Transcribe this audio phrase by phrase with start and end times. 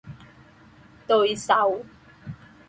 [1.07, 1.85] 对手